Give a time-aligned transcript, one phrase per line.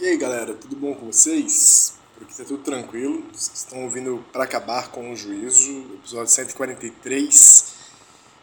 [0.00, 1.94] E aí galera, tudo bom com vocês?
[2.14, 3.22] Por aqui tá tudo tranquilo.
[3.32, 7.74] Vocês estão ouvindo Para Acabar com o Juízo, episódio 143,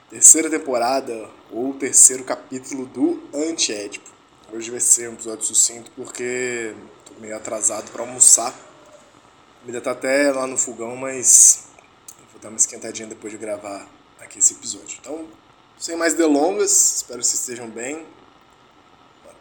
[0.09, 4.09] terceira temporada ou terceiro capítulo do Antiédipo.
[4.51, 8.49] Hoje vai ser um episódio sucinto porque tô meio atrasado para almoçar.
[8.49, 11.69] A comida tá até lá no fogão, mas
[12.31, 13.87] vou dar uma esquentadinha depois de gravar
[14.19, 14.97] aqui esse episódio.
[14.99, 15.27] Então,
[15.83, 18.05] sem mais delongas, espero que vocês estejam bem,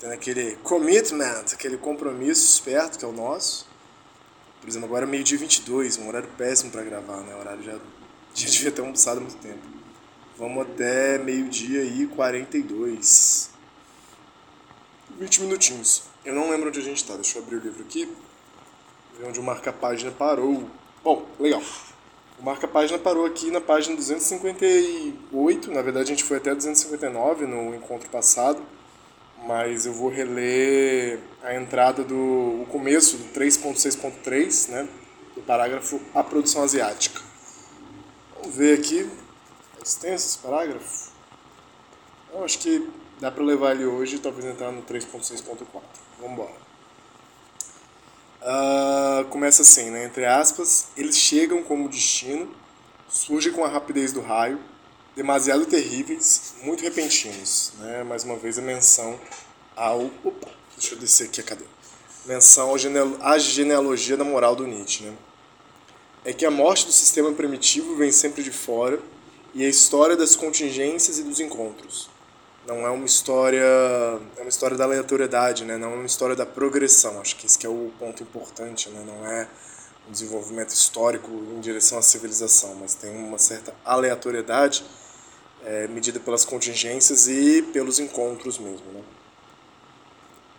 [0.01, 3.65] tendo aquele commitment, aquele compromisso esperto que é o nosso.
[4.61, 7.33] Por exemplo, agora é meio-dia 22, um horário péssimo para gravar, né?
[7.37, 7.79] O horário já,
[8.35, 9.63] já devia ter almoçado há muito tempo.
[10.37, 13.51] Vamos até meio-dia e 42.
[15.21, 16.03] 20 minutinhos.
[16.25, 18.13] Eu não lembro onde a gente está, deixa eu abrir o livro aqui.
[19.17, 20.69] Ver onde o marca-página parou.
[21.05, 21.63] Bom, legal.
[22.43, 27.75] O marca-página parou aqui na página 258, na verdade a gente foi até 259 no
[27.75, 28.61] encontro passado
[29.45, 34.89] mas eu vou reler a entrada do o começo do 3.6.3, né,
[35.35, 37.21] do parágrafo A Produção Asiática.
[38.37, 39.09] Vamos ver aqui,
[39.79, 41.11] é extenso esse parágrafo.
[42.33, 42.89] Eu acho que
[43.21, 45.67] dá para levar ele hoje e talvez entrar no 3.6.4.
[46.21, 46.63] Vamos embora.
[48.43, 48.92] Uh,
[49.25, 52.55] começa assim, né, entre aspas, eles chegam como destino,
[53.09, 54.59] surgem com a rapidez do raio,
[55.15, 57.73] demasiado terríveis, muito repentinos.
[57.79, 58.03] Né?
[58.03, 59.19] Mais uma vez a menção
[59.77, 60.11] ao.
[60.25, 61.73] Opa, deixa eu descer aqui a cadeira.
[62.25, 62.73] Menção
[63.21, 65.05] à genealogia da moral do Nietzsche.
[65.05, 65.13] Né?
[66.25, 69.01] É que a morte do sistema primitivo vem sempre de fora
[69.55, 72.09] e a história das contingências e dos encontros.
[72.67, 73.65] Não é uma história.
[74.37, 75.77] É uma história da aleatoriedade, né?
[75.77, 77.21] não é uma história da progressão.
[77.21, 78.89] Acho que esse que é o ponto importante.
[78.89, 79.03] Né?
[79.05, 79.49] Não é
[80.09, 84.85] um desenvolvimento histórico em direção à civilização, mas tem uma certa aleatoriedade
[85.65, 89.03] é, medida pelas contingências e pelos encontros mesmo, né?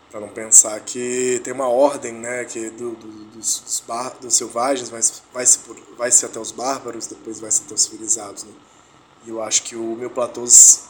[0.09, 4.35] Para não pensar que tem uma ordem, né, que do, do, dos, dos, bar, dos
[4.35, 5.02] selvagens vai,
[5.34, 5.59] vai, se
[5.97, 8.53] vai se até os bárbaros, depois vai se até os civilizados, né?
[9.25, 10.84] E eu acho que o meu Platôs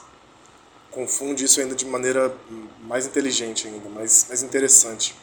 [0.94, 2.36] confunde isso ainda de maneira
[2.88, 5.16] mais inteligente ainda, mais, mais interessante.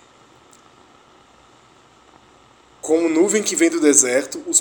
[2.80, 4.60] Como nuvem que vem do deserto, os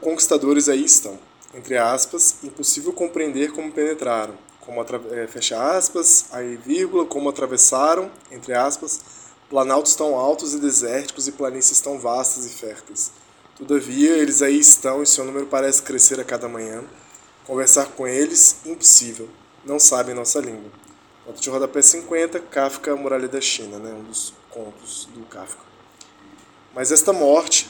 [0.00, 1.18] conquistadores aí estão
[1.54, 4.80] entre aspas, impossível compreender como penetraram, como
[5.12, 9.00] é, fecha aspas, aí vírgula, como atravessaram, entre aspas,
[9.48, 13.10] planaltos tão altos e desérticos e planícies tão vastas e férteis.
[13.56, 16.84] Todavia, eles aí estão e seu número parece crescer a cada manhã.
[17.46, 19.28] Conversar com eles, impossível.
[19.64, 20.70] Não sabem nossa língua.
[21.26, 23.92] Nota de rodapé 50, Kafka, Muralha da China, né?
[23.92, 25.62] um dos contos do Kafka.
[26.74, 27.68] Mas esta morte,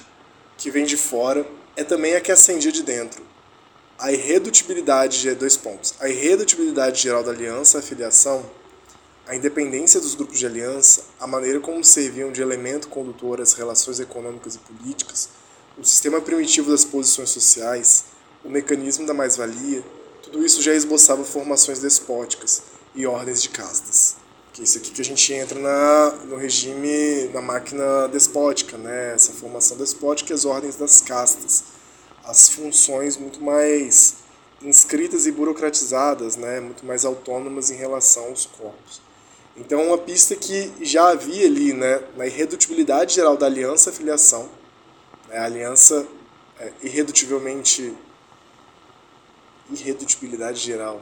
[0.56, 1.44] que vem de fora,
[1.76, 3.22] é também a que ascendia de dentro,
[3.98, 5.94] a irredutibilidade de dois pontos.
[6.00, 8.48] A irredutibilidade geral da aliança, a filiação,
[9.26, 13.98] a independência dos grupos de aliança, a maneira como serviam de elemento condutor às relações
[13.98, 15.28] econômicas e políticas,
[15.76, 18.06] o sistema primitivo das posições sociais,
[18.44, 19.84] o mecanismo da mais-valia,
[20.30, 22.62] tudo isso já esboçava formações despóticas
[22.94, 24.16] e ordens de castas.
[24.52, 29.14] Que é isso aqui que a gente entra na, no regime, na máquina despótica, né?
[29.14, 31.64] essa formação despótica e as ordens das castas
[32.24, 34.16] as funções muito mais
[34.62, 39.00] inscritas e burocratizadas, né, muito mais autônomas em relação aos corpos.
[39.56, 44.48] Então, uma pista que já havia ali né, na irredutibilidade geral da aliança filiação,
[45.28, 46.06] né, a aliança
[46.58, 47.94] é, irredutivelmente.
[49.72, 51.00] Irredutibilidade geral.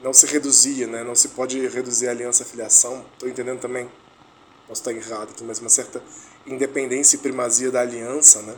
[0.00, 3.04] Não se reduzia, né, não se pode reduzir a aliança filiação.
[3.12, 3.88] Estou entendendo também?
[4.66, 6.02] Posso estar errado, mas uma certa
[6.46, 8.56] independência e primazia da aliança, né?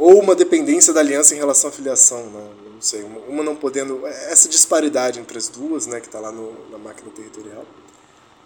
[0.00, 2.50] ou uma dependência da aliança em relação à filiação, né?
[2.72, 6.70] não sei, uma não podendo, essa disparidade entre as duas, né, que está lá no,
[6.70, 7.66] na máquina territorial,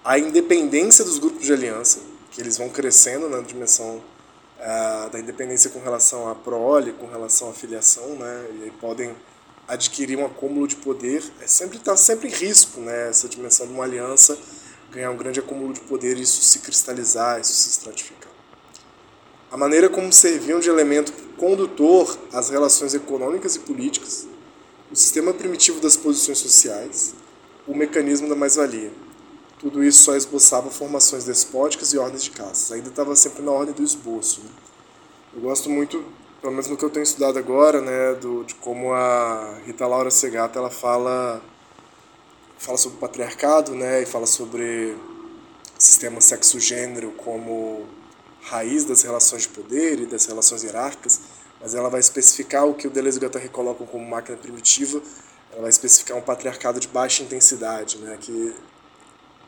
[0.04, 2.00] a independência dos grupos de aliança,
[2.32, 4.02] que eles vão crescendo na dimensão
[5.12, 9.14] da independência com relação à prole, com relação à filiação, né, e aí podem
[9.68, 13.72] adquirir um acúmulo de poder, é sempre está sempre em risco, né, essa dimensão de
[13.72, 14.38] uma aliança
[14.90, 18.30] ganhar um grande acúmulo de poder, isso se cristalizar, isso se estratificar.
[19.50, 24.26] A maneira como serviam de elemento condutor às relações econômicas e políticas,
[24.90, 27.14] o sistema primitivo das posições sociais,
[27.66, 28.92] o mecanismo da mais-valia.
[29.58, 32.72] Tudo isso só esboçava formações despóticas e ordens de caças.
[32.72, 34.40] Ainda estava sempre na ordem do esboço.
[34.40, 34.50] Né?
[35.34, 36.04] Eu gosto muito,
[36.40, 40.10] pelo menos no que eu tenho estudado agora, né, do, de como a Rita Laura
[40.10, 41.42] Segata ela fala,
[42.58, 44.96] fala sobre o patriarcado né, e fala sobre
[45.78, 47.86] sistema sexo-gênero como
[48.42, 51.20] raiz das relações de poder e das relações hierárquicas,
[51.60, 55.00] mas ela vai especificar o que o Deleuze e Guattari colocam como máquina primitiva,
[55.50, 58.54] ela vai especificar um patriarcado de baixa intensidade, né, que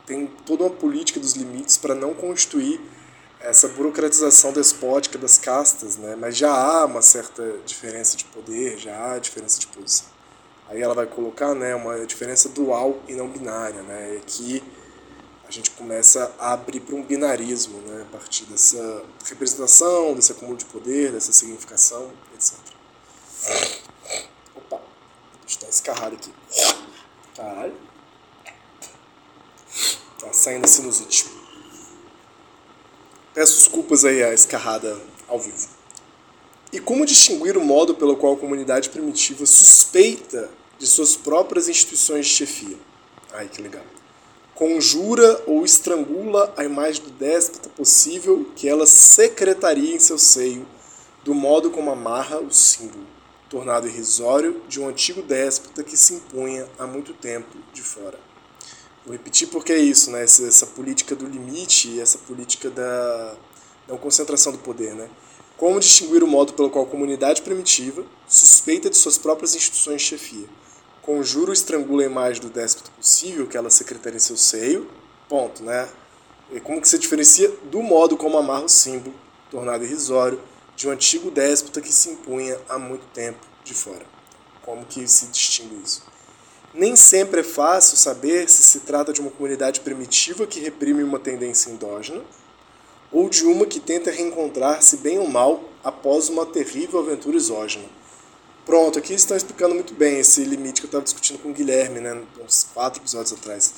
[0.07, 2.79] tem toda uma política dos limites para não constituir
[3.39, 9.11] essa burocratização despótica das castas, né, mas já há uma certa diferença de poder, já
[9.11, 10.07] há diferença de posição.
[10.69, 14.63] Aí ela vai colocar né, uma diferença dual e não binária, né, que
[15.47, 20.57] a gente começa a abrir para um binarismo, né, a partir dessa representação, desse acúmulo
[20.57, 22.57] de poder, dessa significação, etc.
[24.55, 24.81] Opa,
[25.61, 26.33] eu escarrado aqui.
[27.35, 27.96] Caralho.
[30.19, 31.25] Tá saindo a sinusite.
[33.33, 35.67] Peço desculpas aí a escarrada ao vivo.
[36.71, 42.27] E como distinguir o modo pelo qual a comunidade primitiva suspeita de suas próprias instituições
[42.27, 42.77] de chefia?
[43.33, 43.83] Ai, que legal
[44.57, 50.67] conjura ou estrangula a imagem do déspota possível que ela secretaria em seu seio,
[51.23, 53.05] do modo como amarra o símbolo,
[53.47, 58.26] tornado irrisório de um antigo déspota que se impunha há muito tempo de fora.
[59.07, 60.23] Vou repetir porque é isso, né?
[60.23, 63.35] essa, essa política do limite essa política da
[63.87, 64.93] não concentração do poder.
[64.93, 65.09] Né?
[65.57, 70.07] Como distinguir o modo pelo qual a comunidade primitiva suspeita de suas próprias instituições de
[70.09, 70.47] chefia?
[71.07, 74.91] conjura ou estrangula a imagem do déspota possível que ela secretaria em seu seio,
[75.29, 75.87] ponto, né?
[76.51, 79.15] E como que se diferencia do modo como amarra o símbolo,
[79.49, 80.37] tornado irrisório,
[80.75, 84.05] de um antigo déspota que se impunha há muito tempo de fora.
[84.61, 86.03] Como que se distingue isso?
[86.77, 91.17] Nem sempre é fácil saber se se trata de uma comunidade primitiva que reprime uma
[91.17, 92.21] tendência endógena
[93.11, 97.85] ou de uma que tenta reencontrar-se bem ou mal após uma terrível aventura exógena.
[98.63, 101.99] Pronto, aqui estão explicando muito bem esse limite que eu estava discutindo com o Guilherme,
[101.99, 103.73] né, uns quatro episódios atrás.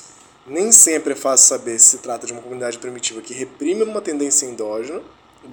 [0.46, 4.02] Nem sempre é fácil saber se se trata de uma comunidade primitiva que reprime uma
[4.02, 5.00] tendência endógena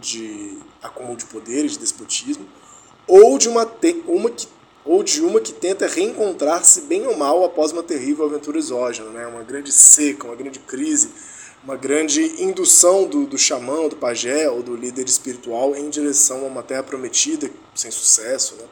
[0.01, 2.45] de acúmulo de poder e de despotismo,
[3.07, 3.65] ou de uma,
[4.05, 4.49] uma que,
[4.87, 9.27] ou de uma que tenta reencontrar-se bem ou mal após uma terrível aventura exógena, né,
[9.27, 11.09] uma grande seca, uma grande crise,
[11.63, 16.47] uma grande indução do, do xamã, do pajé ou do líder espiritual em direção a
[16.47, 18.63] uma terra prometida sem sucesso, né?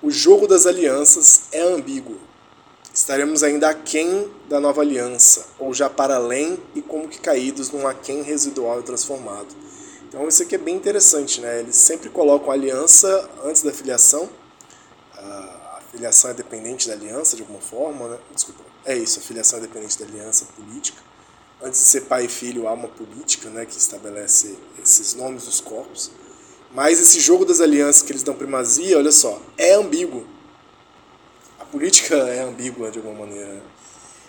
[0.00, 2.16] O jogo das alianças é ambíguo.
[2.94, 7.84] Estaremos ainda aquém da nova aliança, ou já para além e como que caídos num
[7.84, 9.48] aquém residual e transformado.
[10.08, 11.58] Então isso aqui é bem interessante, né?
[11.58, 14.28] Eles sempre colocam a aliança antes da filiação.
[15.18, 18.18] A filiação é dependente da aliança de alguma forma, né?
[18.34, 18.62] Desculpa.
[18.84, 21.02] É isso, a filiação é dependente da aliança política.
[21.60, 25.60] Antes de ser pai e filho, há uma política né, que estabelece esses nomes dos
[25.60, 26.10] corpos.
[26.72, 30.24] Mas esse jogo das alianças que eles dão primazia, olha só, é ambíguo.
[31.58, 33.60] A política é ambígua de alguma maneira.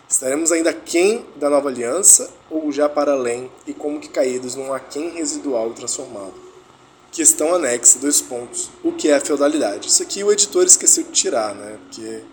[0.09, 4.73] Estaremos ainda quem da nova aliança ou já para além e como que caídos num
[4.73, 6.48] aquém residual transformado.
[7.11, 8.69] Questão anexa, dois pontos.
[8.83, 9.87] O que é a feudalidade?
[9.87, 11.77] Isso aqui o editor esqueceu de tirar, né?
[11.85, 12.23] Porque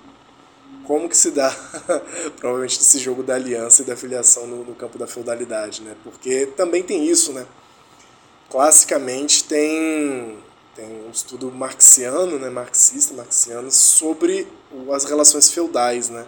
[0.85, 1.51] como que se dá
[2.37, 5.97] provavelmente esse jogo da aliança e da filiação no, no campo da feudalidade, né?
[6.05, 7.47] Porque também tem isso, né?
[8.49, 10.39] classicamente tem,
[10.75, 14.47] tem um estudo marxiano, né, marxista, marxiano, sobre
[14.93, 16.27] as relações feudais, né,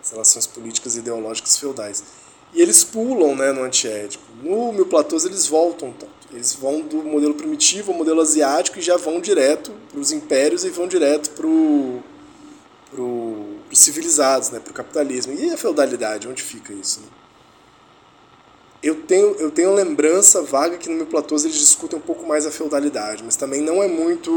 [0.00, 2.04] as relações políticas e ideológicas feudais.
[2.52, 4.22] E eles pulam né, no antiédipo.
[4.40, 6.13] No Mil Platôs eles voltam tanto.
[6.34, 10.64] Eles vão do modelo primitivo ao modelo asiático e já vão direto para os impérios
[10.64, 11.46] e vão direto para
[12.90, 15.32] pro, os civilizados, né, para o capitalismo.
[15.32, 17.00] E a feudalidade, onde fica isso?
[17.00, 17.06] Né?
[18.82, 22.44] Eu tenho, eu tenho lembrança vaga que no meu platô eles discutem um pouco mais
[22.44, 24.30] a feudalidade, mas também não é muito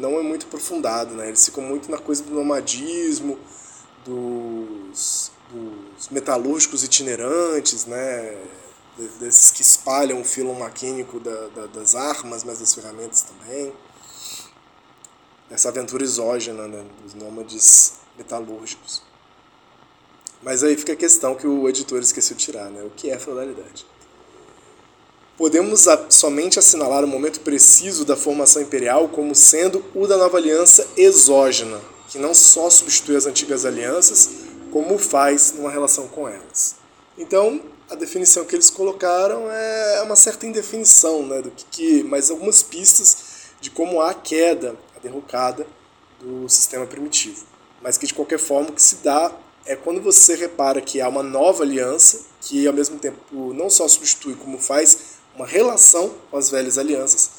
[0.00, 1.28] não é muito aprofundado, né?
[1.28, 3.38] Eles ficam muito na coisa do nomadismo,
[4.06, 8.38] dos, dos metalúrgicos itinerantes, né?
[9.18, 13.72] Desses que espalham o filo maquínico da, da, das armas, mas das ferramentas também.
[15.50, 16.84] Essa aventura exógena né?
[17.02, 19.02] dos nômades metalúrgicos.
[20.42, 22.82] Mas aí fica a questão que o editor esqueceu de tirar, né?
[22.82, 23.86] O que é feudalidade?
[25.36, 30.86] Podemos somente assinalar o momento preciso da formação imperial como sendo o da nova aliança
[30.96, 34.30] exógena, que não só substitui as antigas alianças,
[34.70, 36.76] como faz numa relação com elas.
[37.18, 37.60] Então,
[37.90, 42.62] a definição que eles colocaram é uma certa indefinição, né, do que, que mas algumas
[42.62, 43.16] pistas
[43.60, 45.66] de como há a queda, a derrocada
[46.20, 47.44] do sistema primitivo.
[47.82, 49.32] mas que de qualquer forma o que se dá
[49.66, 53.88] é quando você repara que há uma nova aliança que ao mesmo tempo não só
[53.88, 57.30] substitui como faz uma relação com as velhas alianças,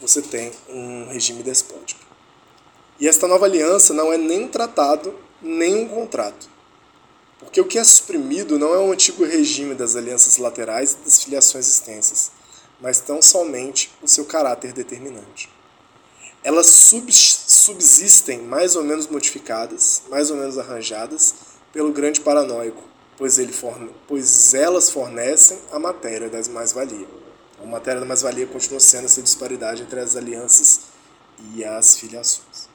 [0.00, 2.00] você tem um regime despótico.
[2.98, 6.48] E esta nova aliança não é nem um tratado, nem um contrato.
[7.42, 11.22] Porque o que é suprimido não é o antigo regime das alianças laterais e das
[11.22, 12.30] filiações extensas,
[12.80, 15.50] mas tão somente o seu caráter determinante.
[16.42, 21.34] Elas subsistem mais ou menos modificadas, mais ou menos arranjadas,
[21.72, 22.82] pelo grande paranoico,
[23.16, 23.90] pois, ele forne...
[24.08, 27.06] pois elas fornecem a matéria das mais-valia.
[27.62, 30.80] A matéria da mais-valia continua sendo essa disparidade entre as alianças
[31.54, 32.71] e as filiações.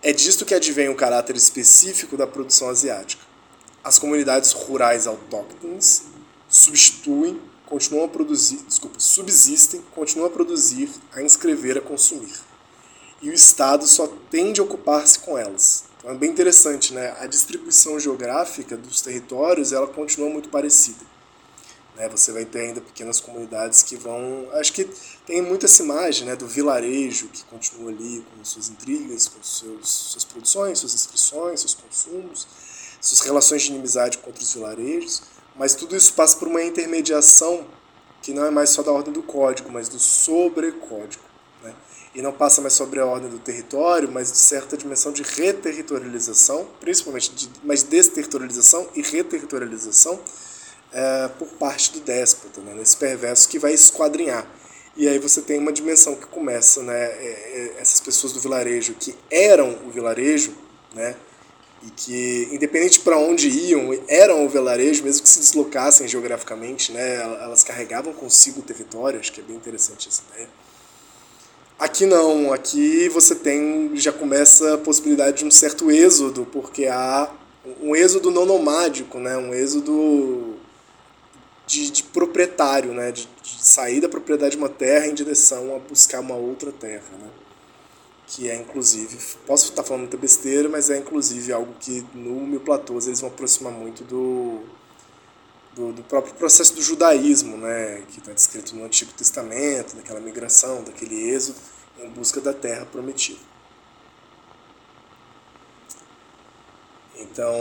[0.00, 3.24] É disto que advém o caráter específico da produção asiática.
[3.82, 6.04] As comunidades rurais autóctones
[6.48, 12.32] substituem, continuam a produzir, desculpa, subsistem, continuam a produzir, a inscrever, a consumir.
[13.20, 15.84] E o Estado só tende a ocupar-se com elas.
[15.98, 17.16] Então é bem interessante, né?
[17.18, 21.04] A distribuição geográfica dos territórios ela continua muito parecida.
[21.98, 22.08] Né?
[22.08, 24.48] Você vai ter ainda pequenas comunidades que vão.
[24.52, 24.88] Acho que
[25.26, 29.90] tem muito essa imagem né, do vilarejo que continua ali com suas intrigas, com seus,
[29.90, 32.46] suas produções, suas inscrições, seus consumos,
[33.00, 35.22] suas relações de inimizade contra os vilarejos,
[35.56, 37.66] mas tudo isso passa por uma intermediação
[38.22, 41.22] que não é mais só da ordem do código, mas do sobrecódigo.
[41.62, 41.74] Né?
[42.14, 46.66] E não passa mais sobre a ordem do território, mas de certa dimensão de reterritorialização,
[46.80, 50.20] principalmente de, mas desterritorialização e reterritorialização
[50.92, 54.46] é, por parte do déspota, né, nesse perverso que vai esquadrinhar.
[54.96, 58.94] E aí você tem uma dimensão que começa, né, é, é, essas pessoas do vilarejo
[58.94, 60.52] que eram o vilarejo,
[60.94, 61.14] né,
[61.86, 67.16] e que, independente para onde iam, eram o vilarejo, mesmo que se deslocassem geograficamente, né,
[67.16, 70.48] elas carregavam consigo o território, acho que é bem interessante essa ideia.
[71.78, 77.30] Aqui não, aqui você tem, já começa a possibilidade de um certo êxodo, porque há
[77.80, 80.56] um êxodo não nomádico, né, um êxodo
[81.68, 83.12] de, de proprietário, né?
[83.12, 87.04] De, de, sair da propriedade de uma terra em direção a buscar uma outra terra,
[87.20, 87.28] né?
[88.26, 92.60] que é inclusive, posso estar falando muita besteira, mas é inclusive algo que no Mil
[92.60, 94.60] Platôs eles vão aproximar muito do,
[95.74, 98.02] do, do próprio processo do judaísmo, né?
[98.10, 101.58] que está descrito no Antigo Testamento, daquela migração, daquele êxodo
[102.00, 103.40] em busca da terra prometida.
[107.18, 107.54] Então,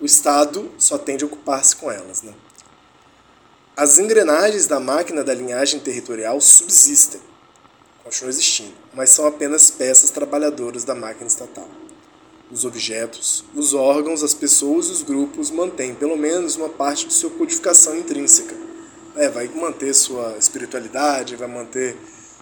[0.00, 2.22] o Estado só tende a ocupar-se com elas.
[2.22, 2.34] Né?
[3.76, 7.20] As engrenagens da máquina da linhagem territorial subsistem,
[8.04, 11.68] continuam existindo, mas são apenas peças trabalhadoras da máquina estatal.
[12.52, 17.14] Os objetos, os órgãos, as pessoas e os grupos mantêm pelo menos uma parte de
[17.14, 18.54] sua codificação intrínseca.
[19.16, 21.96] É, vai manter sua espiritualidade, vai manter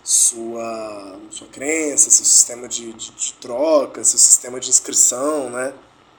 [0.04, 5.72] sua, sua crença, seu sistema de, de, de troca, seu sistema de inscrição, né?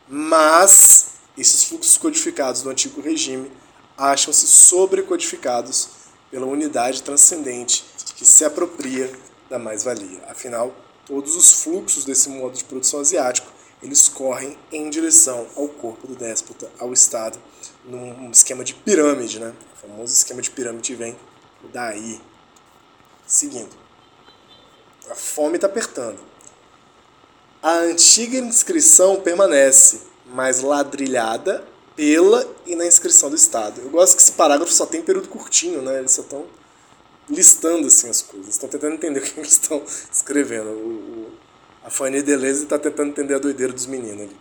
[0.09, 3.51] mas esses fluxos codificados do antigo regime
[3.97, 5.89] acham-se sobrecodificados
[6.31, 7.85] pela unidade transcendente
[8.15, 9.11] que se apropria
[9.49, 10.23] da mais-valia.
[10.27, 10.73] Afinal,
[11.05, 13.51] todos os fluxos desse modo de produção asiático
[13.83, 17.37] eles correm em direção ao corpo do déspota, ao Estado,
[17.83, 19.53] num esquema de pirâmide, né?
[19.75, 21.17] O famoso esquema de pirâmide vem
[21.73, 22.21] daí.
[23.27, 23.75] Seguindo.
[25.09, 26.17] A fome está apertando.
[27.61, 33.81] A antiga inscrição permanece, mas ladrilhada pela e na inscrição do Estado.
[33.81, 35.99] Eu gosto que esse parágrafo só tem período curtinho, né?
[35.99, 36.45] Eles só estão
[37.29, 40.69] listando assim as coisas, estão tentando entender o que eles estão escrevendo.
[40.69, 41.31] O, o,
[41.83, 44.37] a Fanny Deleuze está tentando entender a doideira dos meninos ali.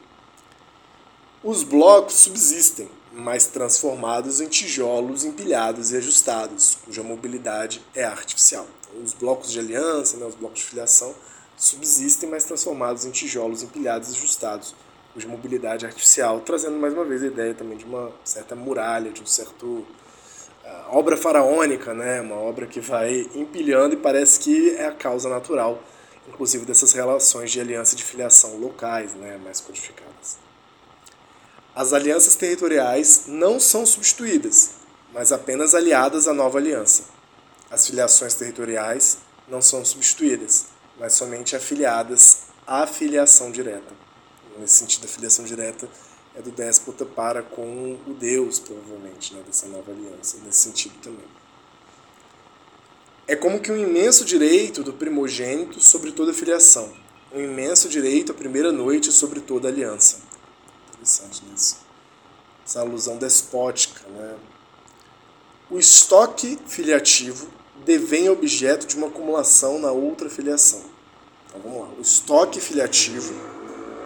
[1.44, 8.64] Os blocos subsistem, mas transformados em tijolos empilhados e ajustados, cuja mobilidade é artificial.
[8.80, 11.12] Então, os blocos de aliança, né, os blocos de filiação,
[11.56, 14.72] subsistem, mas transformados em tijolos empilhados e ajustados,
[15.14, 19.22] de mobilidade artificial, trazendo mais uma vez a ideia também de uma certa muralha, de
[19.22, 19.86] um certo uh,
[20.90, 22.20] obra faraônica, né?
[22.20, 25.82] Uma obra que vai empilhando e parece que é a causa natural,
[26.26, 29.38] inclusive dessas relações de aliança de filiação locais, né?
[29.44, 30.38] Mais codificadas.
[31.74, 34.72] As alianças territoriais não são substituídas,
[35.12, 37.04] mas apenas aliadas à nova aliança.
[37.70, 40.66] As filiações territoriais não são substituídas,
[40.98, 44.02] mas somente afiliadas à filiação direta
[44.58, 45.88] nesse sentido, a filiação direta
[46.34, 51.26] é do déspota para com o Deus, provavelmente, né, dessa nova aliança, nesse sentido também.
[53.26, 56.92] É como que um imenso direito do primogênito sobre toda filiação,
[57.32, 60.18] um imenso direito à primeira noite sobre toda aliança.
[60.88, 61.78] Interessante nisso.
[62.64, 64.06] Essa alusão despótica.
[64.08, 64.36] Né?
[65.70, 67.48] O estoque filiativo
[67.84, 70.84] devém objeto de uma acumulação na outra filiação
[71.48, 71.94] Então vamos lá.
[71.98, 73.34] O estoque filiativo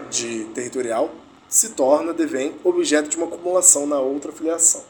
[0.06, 1.10] de territorial
[1.48, 4.84] se torna, devém, objeto de uma acumulação na outra filiação.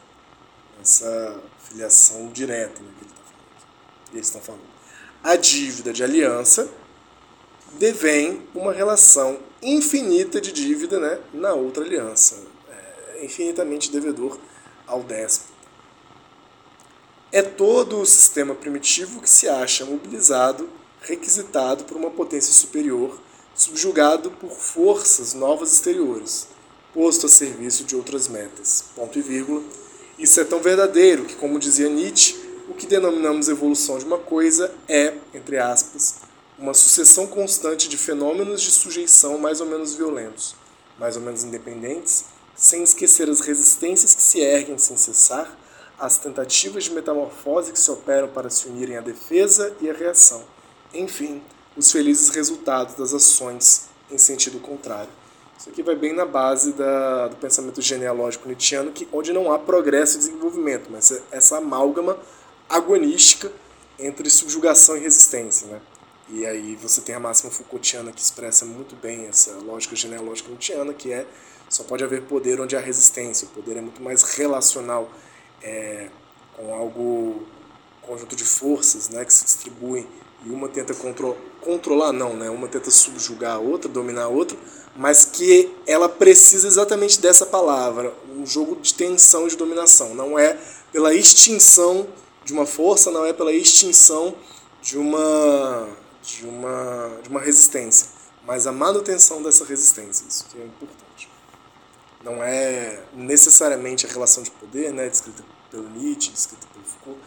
[0.81, 3.37] Essa filiação direta né, que ele tá falando
[4.13, 4.63] eles estão falando.
[5.23, 6.69] A dívida de aliança
[7.73, 12.43] devém uma relação infinita de dívida né, na outra aliança.
[12.69, 14.37] É infinitamente devedor
[14.85, 15.57] ao déspota.
[17.31, 20.69] É todo o sistema primitivo que se acha mobilizado,
[21.01, 23.19] requisitado por uma potência superior,
[23.57, 26.47] subjugado por forças novas exteriores,
[26.93, 28.85] posto a serviço de outras metas.
[28.95, 29.63] Ponto e vírgula.
[30.19, 32.35] Isso é tão verdadeiro que, como dizia Nietzsche,
[32.69, 36.17] o que denominamos evolução de uma coisa é, entre aspas,
[36.57, 40.55] uma sucessão constante de fenômenos de sujeição mais ou menos violentos,
[40.99, 45.57] mais ou menos independentes, sem esquecer as resistências que se erguem sem cessar,
[45.99, 50.43] as tentativas de metamorfose que se operam para se unirem à defesa e à reação,
[50.93, 51.41] enfim,
[51.77, 55.09] os felizes resultados das ações em sentido contrário.
[55.59, 59.59] Isso aqui vai bem na base da, do pensamento genealógico nietzschiano, que, onde não há
[59.59, 62.17] progresso e desenvolvimento, mas essa amálgama
[62.69, 63.51] agonística
[63.99, 65.67] entre subjugação e resistência.
[65.67, 65.81] Né?
[66.29, 70.93] E aí você tem a máxima Foucaultiana que expressa muito bem essa lógica genealógica nietzschiana,
[70.93, 71.25] que é
[71.69, 73.47] só pode haver poder onde há resistência.
[73.47, 75.09] O poder é muito mais relacional
[75.61, 76.09] é,
[76.55, 77.45] com algo,
[78.01, 80.07] conjunto de forças né, que se distribuem
[80.45, 82.49] e uma tenta contro controlar, não, né?
[82.49, 84.57] uma tenta subjugar a outra, dominar a outra,
[84.95, 90.15] mas que ela precisa exatamente dessa palavra, um jogo de tensão e de dominação.
[90.15, 90.57] Não é
[90.91, 92.07] pela extinção
[92.43, 94.35] de uma força, não é pela extinção
[94.81, 95.87] de uma
[96.27, 98.09] de uma, de uma resistência,
[98.45, 101.29] mas a manutenção dessa resistência, isso que é importante.
[102.23, 107.19] Não é necessariamente a relação de poder, né, descrita pelo Nietzsche, descrita pelo Foucault.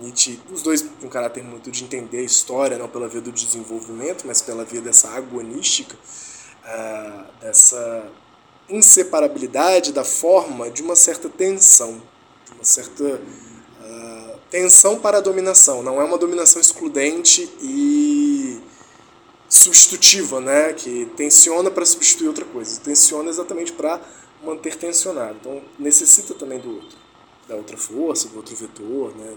[0.00, 3.32] Nietzsche, os dois de um caráter muito de entender a história, não pela via do
[3.32, 8.10] desenvolvimento, mas pela via dessa agonística, uh, dessa
[8.68, 12.02] inseparabilidade da forma de uma certa tensão,
[12.46, 15.82] de uma certa uh, tensão para a dominação.
[15.82, 18.60] Não é uma dominação excludente e
[19.48, 20.72] substitutiva, né?
[20.72, 22.80] que tensiona para substituir outra coisa.
[22.80, 24.00] Tensiona exatamente para
[24.42, 25.36] manter tensionado.
[25.40, 26.98] Então necessita também do outro,
[27.48, 29.34] da outra força, do outro vetor, né?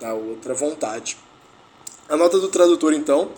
[0.00, 1.16] Da, outra vontade.
[2.08, 3.30] A nota do tradutor, então,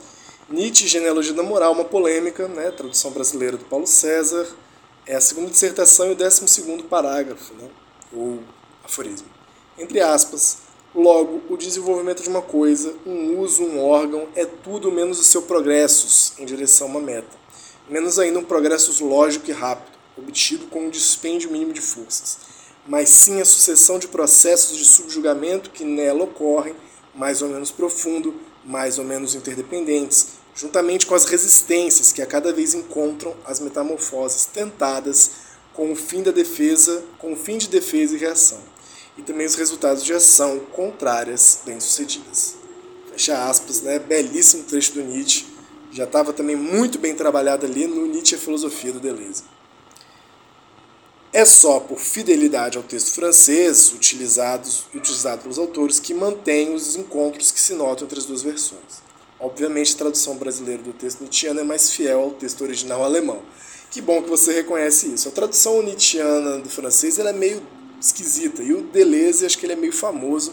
[0.48, 2.70] Nietzsche, Genealogia da Moral, uma polêmica, né?
[2.70, 4.46] tradução brasileira do Paulo César,
[5.06, 7.68] é a segunda dissertação e o décimo segundo parágrafo, né?
[8.12, 8.40] ou
[8.84, 9.28] aforismo.
[9.78, 10.58] Entre aspas,
[10.92, 15.42] Logo, o desenvolvimento de uma coisa, um uso, um órgão, é tudo menos o seu
[15.42, 17.38] progressos em direção a uma meta.
[17.88, 22.38] Menos ainda um progresso lógico e rápido, obtido com um dispêndio mínimo de forças.
[22.86, 26.74] Mas sim a sucessão de processos de subjugamento que nela ocorrem,
[27.14, 32.52] mais ou menos profundo, mais ou menos interdependentes, juntamente com as resistências que a cada
[32.52, 35.30] vez encontram as metamorfoses tentadas
[35.72, 38.60] com o fim da defesa, com o fim de defesa e reação
[39.20, 42.56] e também os resultados de ação contrárias bem-sucedidas.
[43.12, 43.98] Fecha aspas, né?
[43.98, 45.46] Belíssimo trecho do Nietzsche.
[45.92, 49.42] Já estava também muito bem trabalhado ali no Nietzsche a Filosofia do Deleuze.
[51.32, 57.52] É só por fidelidade ao texto francês utilizados, utilizado pelos autores que mantém os encontros
[57.52, 59.00] que se notam entre as duas versões.
[59.38, 63.40] Obviamente, a tradução brasileira do texto nietzschiano é mais fiel ao texto original alemão.
[63.92, 65.28] Que bom que você reconhece isso.
[65.28, 67.62] A tradução nietzschiana do francês ela é meio
[68.00, 68.62] esquisita.
[68.62, 70.52] E o Deleuze, acho que ele é meio famoso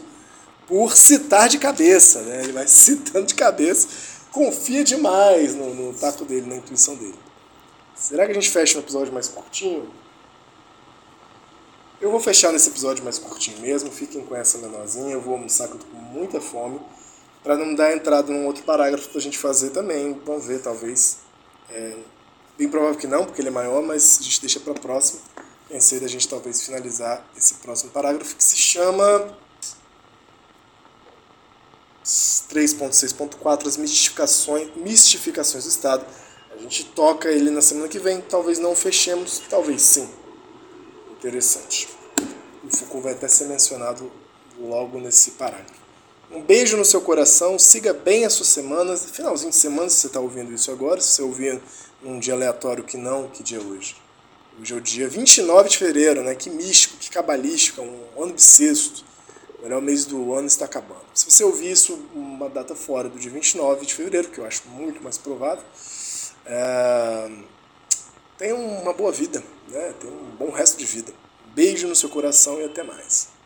[0.68, 2.44] por citar de cabeça, né?
[2.44, 3.88] Ele vai citando de cabeça,
[4.32, 7.16] confia demais no, no tato dele, na intuição dele.
[7.96, 9.90] Será que a gente fecha um episódio mais curtinho?
[12.00, 15.68] Eu vou fechar nesse episódio mais curtinho mesmo, fiquem com essa menorzinha, eu vou almoçar
[15.68, 16.80] que eu tô com muita fome,
[17.44, 21.18] para não dar entrada num outro parágrafo pra gente fazer também, vamos ver, talvez.
[21.70, 21.98] É,
[22.58, 25.20] bem provável que não, porque ele é maior, mas a gente deixa para próxima
[25.70, 29.38] pensei da gente talvez finalizar esse próximo parágrafo que se chama
[32.04, 36.06] 3.6.4 as mistificações, mistificações do Estado.
[36.52, 40.10] A gente toca ele na semana que vem, talvez não fechemos, talvez sim.
[41.18, 41.90] Interessante.
[42.64, 44.12] O Foucault vai até ser mencionado
[44.60, 45.88] logo nesse parágrafo.
[46.30, 50.08] Um beijo no seu coração, siga bem a sua semana, finalzinho de semana, se você
[50.08, 51.60] está ouvindo isso agora, se você ouvir
[52.04, 53.96] num dia aleatório que não, que dia é hoje?
[54.60, 56.36] Hoje é o dia 29 de fevereiro, né?
[56.36, 59.06] Que místico, que cabalístico, é um ano bissexto.
[59.58, 61.06] O melhor mês do ano está acabando.
[61.14, 64.68] Se você ouvir isso uma data fora do dia 29 de fevereiro, que eu acho
[64.68, 65.64] muito mais provável,
[66.46, 67.30] é...
[68.38, 69.93] tenha uma boa vida, né?
[70.00, 71.12] tenha um bom resto de vida.
[71.54, 73.30] Beijo no seu coração e até mais.